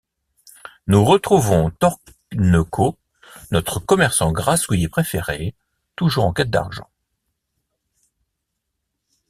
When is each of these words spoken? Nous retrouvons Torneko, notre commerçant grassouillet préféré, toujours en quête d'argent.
Nous 0.87 1.05
retrouvons 1.05 1.69
Torneko, 1.69 2.97
notre 3.51 3.77
commerçant 3.79 4.31
grassouillet 4.31 4.89
préféré, 4.89 5.53
toujours 5.95 6.25
en 6.25 6.33
quête 6.33 6.49
d'argent. 6.49 6.89